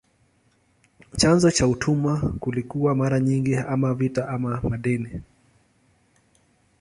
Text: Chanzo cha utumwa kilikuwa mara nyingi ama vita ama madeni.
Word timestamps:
Chanzo 1.17 1.51
cha 1.51 1.67
utumwa 1.67 2.33
kilikuwa 2.43 2.95
mara 2.95 3.19
nyingi 3.19 3.55
ama 3.55 3.93
vita 3.93 4.29
ama 4.29 4.61
madeni. 4.69 5.21